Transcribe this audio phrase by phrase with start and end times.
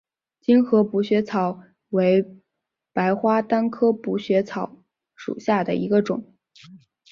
[0.39, 2.39] 精河补血草为
[2.91, 4.81] 白花丹科补血草
[5.15, 6.33] 属下的一个种。